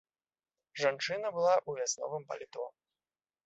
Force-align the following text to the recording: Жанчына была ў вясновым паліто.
Жанчына 0.83 1.27
была 1.37 1.53
ў 1.69 1.85
вясновым 1.85 2.23
паліто. 2.33 2.69